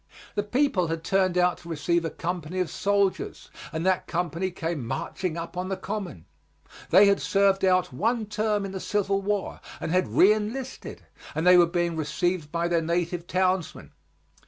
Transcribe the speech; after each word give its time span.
The 0.33 0.41
people 0.41 0.87
had 0.87 1.03
turned 1.03 1.37
out 1.37 1.59
to 1.59 1.69
receive 1.69 2.03
a 2.03 2.09
company 2.09 2.59
of 2.59 2.71
soldiers, 2.71 3.51
and 3.71 3.85
that 3.85 4.07
company 4.07 4.49
came 4.49 4.83
marching 4.83 5.37
up 5.37 5.55
on 5.55 5.69
the 5.69 5.77
Common. 5.77 6.25
They 6.89 7.05
had 7.05 7.21
served 7.21 7.63
out 7.63 7.93
one 7.93 8.25
term 8.25 8.65
in 8.65 8.71
the 8.71 8.79
Civil 8.79 9.21
War 9.21 9.59
and 9.79 9.91
had 9.91 10.05
reënlisted, 10.07 11.01
and 11.35 11.45
they 11.45 11.55
were 11.55 11.67
being 11.67 11.95
received 11.95 12.51
by 12.51 12.67
their 12.67 12.81
native 12.81 13.27
townsmen. 13.27 13.91